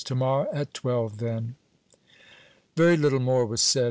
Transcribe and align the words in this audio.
To 0.05 0.15
morrow 0.15 0.47
at 0.51 0.73
twelve, 0.73 1.19
then." 1.19 1.57
Very 2.75 2.97
little 2.97 3.19
more 3.19 3.45
was 3.45 3.61
said. 3.61 3.79